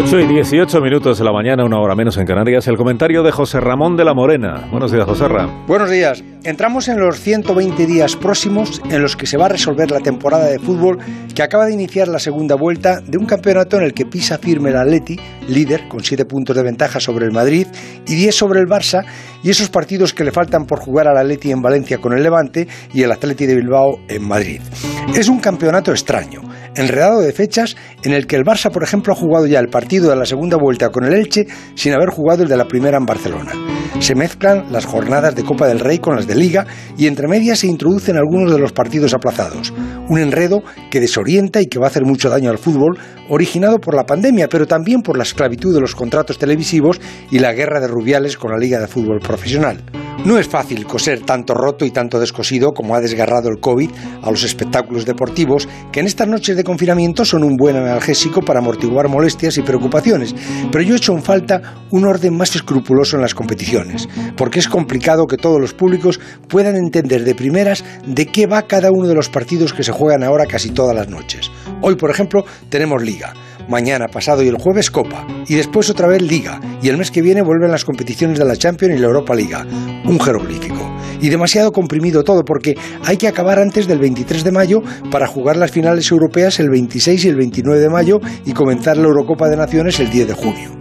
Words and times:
8 0.00 0.20
y 0.20 0.26
18 0.28 0.80
minutos 0.80 1.18
de 1.18 1.24
la 1.24 1.32
mañana, 1.32 1.64
una 1.64 1.80
hora 1.80 1.96
menos 1.96 2.16
en 2.18 2.24
Canarias, 2.24 2.68
el 2.68 2.76
comentario 2.76 3.24
de 3.24 3.32
José 3.32 3.58
Ramón 3.58 3.96
de 3.96 4.04
la 4.04 4.14
Morena. 4.14 4.68
Buenos 4.70 4.92
días, 4.92 5.04
José 5.04 5.26
Ramón. 5.26 5.66
Buenos 5.66 5.90
días. 5.90 6.22
Entramos 6.44 6.86
en 6.86 7.00
los 7.00 7.18
120 7.18 7.84
días 7.84 8.14
próximos 8.14 8.80
en 8.88 9.02
los 9.02 9.16
que 9.16 9.26
se 9.26 9.36
va 9.36 9.46
a 9.46 9.48
resolver 9.48 9.90
la 9.90 9.98
temporada 9.98 10.46
de 10.46 10.60
fútbol 10.60 10.98
que 11.34 11.42
acaba 11.42 11.66
de 11.66 11.74
iniciar 11.74 12.06
la 12.06 12.20
segunda 12.20 12.54
vuelta 12.54 13.00
de 13.00 13.18
un 13.18 13.26
campeonato 13.26 13.76
en 13.76 13.82
el 13.82 13.92
que 13.92 14.06
pisa 14.06 14.38
firme 14.38 14.70
el 14.70 14.76
Atleti, 14.76 15.18
líder, 15.48 15.88
con 15.88 15.98
7 15.98 16.26
puntos 16.26 16.54
de 16.54 16.62
ventaja 16.62 17.00
sobre 17.00 17.26
el 17.26 17.32
Madrid 17.32 17.66
y 18.06 18.14
10 18.14 18.32
sobre 18.32 18.60
el 18.60 18.66
Barça, 18.66 19.04
y 19.42 19.50
esos 19.50 19.68
partidos 19.68 20.14
que 20.14 20.22
le 20.22 20.30
faltan 20.30 20.64
por 20.64 20.78
jugar 20.78 21.08
al 21.08 21.18
Atleti 21.18 21.50
en 21.50 21.60
Valencia 21.60 21.98
con 21.98 22.12
el 22.12 22.22
Levante 22.22 22.68
y 22.94 23.02
el 23.02 23.10
Atleti 23.10 23.46
de 23.46 23.56
Bilbao 23.56 23.98
en 24.06 24.22
Madrid. 24.22 24.60
Es 25.12 25.28
un 25.28 25.40
campeonato 25.40 25.90
extraño 25.90 26.42
enredado 26.78 27.20
de 27.20 27.32
fechas 27.32 27.76
en 28.02 28.12
el 28.12 28.26
que 28.26 28.36
el 28.36 28.44
Barça, 28.44 28.70
por 28.70 28.82
ejemplo, 28.82 29.12
ha 29.12 29.16
jugado 29.16 29.46
ya 29.46 29.58
el 29.58 29.68
partido 29.68 30.08
de 30.10 30.16
la 30.16 30.24
segunda 30.24 30.56
vuelta 30.56 30.90
con 30.90 31.04
el 31.04 31.14
Elche 31.14 31.46
sin 31.74 31.92
haber 31.92 32.08
jugado 32.10 32.42
el 32.42 32.48
de 32.48 32.56
la 32.56 32.66
primera 32.66 32.98
en 32.98 33.06
Barcelona. 33.06 33.52
Se 34.00 34.14
mezclan 34.14 34.72
las 34.72 34.86
jornadas 34.86 35.34
de 35.34 35.44
Copa 35.44 35.66
del 35.66 35.80
Rey 35.80 35.98
con 35.98 36.16
las 36.16 36.26
de 36.26 36.36
Liga 36.36 36.66
y 36.96 37.06
entre 37.06 37.28
medias 37.28 37.58
se 37.58 37.66
introducen 37.66 38.16
algunos 38.16 38.52
de 38.52 38.58
los 38.58 38.72
partidos 38.72 39.12
aplazados. 39.12 39.72
Un 40.08 40.20
enredo 40.20 40.62
que 40.90 41.00
desorienta 41.00 41.60
y 41.60 41.66
que 41.66 41.78
va 41.78 41.86
a 41.86 41.90
hacer 41.90 42.04
mucho 42.04 42.30
daño 42.30 42.50
al 42.50 42.58
fútbol, 42.58 42.98
originado 43.28 43.78
por 43.78 43.94
la 43.94 44.06
pandemia, 44.06 44.48
pero 44.48 44.66
también 44.66 45.02
por 45.02 45.16
la 45.16 45.24
esclavitud 45.24 45.74
de 45.74 45.80
los 45.80 45.94
contratos 45.94 46.38
televisivos 46.38 47.00
y 47.30 47.40
la 47.40 47.52
guerra 47.52 47.80
de 47.80 47.88
Rubiales 47.88 48.36
con 48.36 48.52
la 48.52 48.58
Liga 48.58 48.78
de 48.78 48.86
Fútbol 48.86 49.18
Profesional. 49.20 49.82
No 50.24 50.36
es 50.36 50.48
fácil 50.48 50.84
coser 50.84 51.20
tanto 51.20 51.54
roto 51.54 51.84
y 51.84 51.90
tanto 51.90 52.18
descosido 52.18 52.72
como 52.72 52.94
ha 52.94 53.00
desgarrado 53.00 53.48
el 53.48 53.60
COVID 53.60 53.90
a 54.22 54.30
los 54.30 54.42
espectáculos 54.42 55.06
deportivos, 55.06 55.68
que 55.92 56.00
en 56.00 56.06
estas 56.06 56.26
noches 56.26 56.56
de 56.56 56.64
confinamiento 56.64 57.24
son 57.24 57.44
un 57.44 57.56
buen 57.56 57.76
analgésico 57.76 58.42
para 58.42 58.58
amortiguar 58.58 59.08
molestias 59.08 59.56
y 59.58 59.62
preocupaciones, 59.62 60.34
pero 60.72 60.82
yo 60.82 60.94
he 60.94 60.96
hecho 60.96 61.12
en 61.12 61.22
falta 61.22 61.84
un 61.90 62.04
orden 62.04 62.36
más 62.36 62.54
escrupuloso 62.56 63.16
en 63.16 63.22
las 63.22 63.34
competiciones, 63.34 64.08
porque 64.36 64.58
es 64.58 64.68
complicado 64.68 65.26
que 65.26 65.36
todos 65.36 65.60
los 65.60 65.72
públicos 65.72 66.20
puedan 66.48 66.76
entender 66.76 67.24
de 67.24 67.34
primeras 67.34 67.84
de 68.04 68.26
qué 68.26 68.46
va 68.46 68.66
cada 68.66 68.90
uno 68.90 69.06
de 69.06 69.14
los 69.14 69.28
partidos 69.28 69.72
que 69.72 69.84
se 69.84 69.92
juegan 69.92 70.24
ahora 70.24 70.46
casi 70.46 70.70
todas 70.70 70.96
las 70.96 71.08
noches. 71.08 71.50
Hoy, 71.80 71.94
por 71.94 72.10
ejemplo, 72.10 72.44
tenemos 72.68 73.02
liga 73.02 73.32
mañana, 73.68 74.08
pasado 74.08 74.42
y 74.42 74.48
el 74.48 74.56
jueves 74.56 74.90
Copa, 74.90 75.26
y 75.46 75.54
después 75.54 75.90
otra 75.90 76.08
vez 76.08 76.22
Liga, 76.22 76.60
y 76.82 76.88
el 76.88 76.96
mes 76.96 77.10
que 77.10 77.22
viene 77.22 77.42
vuelven 77.42 77.70
las 77.70 77.84
competiciones 77.84 78.38
de 78.38 78.44
la 78.44 78.56
Champions 78.56 78.96
y 78.96 78.98
la 78.98 79.06
Europa 79.06 79.34
Liga. 79.34 79.66
Un 80.04 80.18
jeroglífico. 80.18 80.96
Y 81.20 81.28
demasiado 81.28 81.72
comprimido 81.72 82.22
todo 82.22 82.44
porque 82.44 82.76
hay 83.04 83.16
que 83.16 83.28
acabar 83.28 83.58
antes 83.58 83.86
del 83.88 83.98
23 83.98 84.44
de 84.44 84.52
mayo 84.52 84.82
para 85.10 85.26
jugar 85.26 85.56
las 85.56 85.72
finales 85.72 86.10
europeas 86.10 86.60
el 86.60 86.70
26 86.70 87.24
y 87.24 87.28
el 87.28 87.36
29 87.36 87.80
de 87.80 87.88
mayo 87.88 88.20
y 88.44 88.52
comenzar 88.52 88.96
la 88.96 89.08
Eurocopa 89.08 89.48
de 89.48 89.56
Naciones 89.56 89.98
el 90.00 90.10
10 90.10 90.28
de 90.28 90.34
junio. 90.34 90.78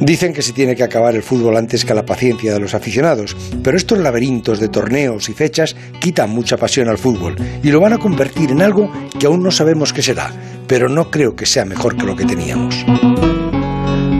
Dicen 0.00 0.34
que 0.34 0.42
se 0.42 0.52
tiene 0.52 0.76
que 0.76 0.82
acabar 0.82 1.14
el 1.14 1.22
fútbol 1.22 1.56
antes 1.56 1.84
que 1.84 1.94
la 1.94 2.04
paciencia 2.04 2.52
de 2.52 2.60
los 2.60 2.74
aficionados, 2.74 3.34
pero 3.62 3.76
estos 3.76 3.98
laberintos 3.98 4.60
de 4.60 4.68
torneos 4.68 5.28
y 5.30 5.32
fechas 5.32 5.74
quitan 6.00 6.30
mucha 6.30 6.58
pasión 6.58 6.88
al 6.88 6.98
fútbol 6.98 7.34
y 7.62 7.70
lo 7.70 7.80
van 7.80 7.94
a 7.94 7.98
convertir 7.98 8.50
en 8.50 8.60
algo 8.60 8.90
que 9.18 9.26
aún 9.26 9.42
no 9.42 9.50
sabemos 9.50 9.94
qué 9.94 10.02
será, 10.02 10.30
pero 10.66 10.88
no 10.88 11.10
creo 11.10 11.34
que 11.34 11.46
sea 11.46 11.64
mejor 11.64 11.96
que 11.96 12.06
lo 12.06 12.16
que 12.16 12.24
teníamos. 12.24 12.84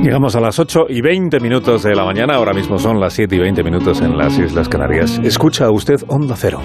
Llegamos 0.03 0.37
a 0.37 0.41
las 0.41 0.59
8 0.59 0.87
y 0.89 1.01
20 1.01 1.41
minutos 1.41 1.83
de 1.83 1.95
la 1.95 2.05
mañana, 2.05 2.37
ahora 2.37 2.53
mismo 2.53 2.79
son 2.79 3.01
las 3.01 3.13
7 3.15 3.35
y 3.35 3.39
20 3.41 3.65
minutos 3.65 4.01
en 4.01 4.17
las 4.17 4.39
Islas 4.39 4.69
Canarias. 4.69 5.21
Escucha 5.25 5.69
usted 5.71 5.97
Onda 6.07 6.37
Cero. 6.37 6.61